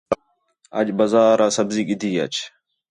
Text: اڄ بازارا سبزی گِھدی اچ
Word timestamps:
اڄ 0.79 0.87
بازارا 0.97 1.47
سبزی 1.57 1.83
گِھدی 1.87 2.11
اچ 2.23 2.33